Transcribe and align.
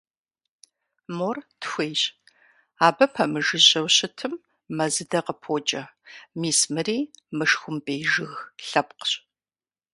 Мор 1.17 1.37
тхуейщ, 1.61 2.01
абы 2.87 3.05
пэмыжыжьэу 3.13 3.87
щытым 3.95 4.33
мэзыдэ 4.75 5.19
къыпокӀэ, 5.25 5.83
мис 6.39 6.59
мыри 6.73 6.97
мышхумпӀей 7.37 8.01
жыг 8.11 8.33
лъэпкъщ. 8.67 9.11